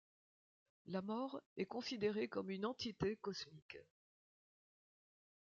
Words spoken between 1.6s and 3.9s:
considéré comme une entité cosmique.